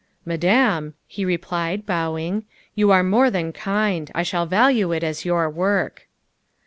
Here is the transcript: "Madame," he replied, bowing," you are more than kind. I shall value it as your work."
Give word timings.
"Madame," 0.33 0.95
he 1.05 1.23
replied, 1.23 1.85
bowing," 1.85 2.43
you 2.73 2.89
are 2.89 3.03
more 3.03 3.29
than 3.29 3.53
kind. 3.53 4.09
I 4.15 4.23
shall 4.23 4.47
value 4.47 4.91
it 4.91 5.03
as 5.03 5.25
your 5.25 5.47
work." 5.47 6.07